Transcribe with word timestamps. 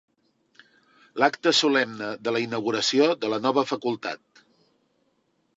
L'acte 1.23 1.53
solemne 1.57 2.09
de 2.29 2.35
la 2.37 2.43
inauguració 2.45 3.13
de 3.27 3.33
la 3.35 3.41
nova 3.47 3.69
facultat. 3.73 4.45